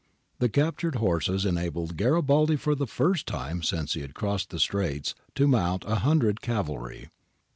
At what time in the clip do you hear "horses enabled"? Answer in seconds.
0.95-1.95